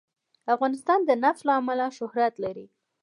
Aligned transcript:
افغانستان 0.53 0.99
د 1.05 1.09
نفت 1.23 1.41
له 1.47 1.53
امله 1.59 1.85
شهرت 1.97 2.33
لري. 2.43 2.67